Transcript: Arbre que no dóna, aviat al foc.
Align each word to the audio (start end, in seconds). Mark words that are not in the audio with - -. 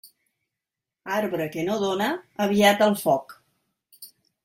Arbre 1.17 1.47
que 1.57 1.67
no 1.69 1.77
dóna, 1.85 2.09
aviat 2.49 2.85
al 2.89 2.99
foc. 3.07 3.37